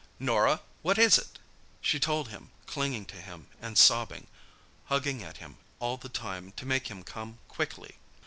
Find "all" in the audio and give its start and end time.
5.77-5.95